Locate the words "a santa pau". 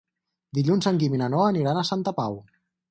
1.83-2.43